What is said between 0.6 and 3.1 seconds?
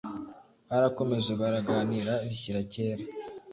Barakomeje baraganira bishyira kera